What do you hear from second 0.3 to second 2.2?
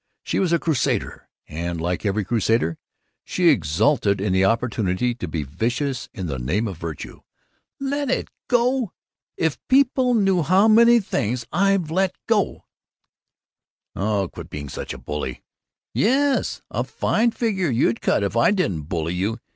was a crusader and, like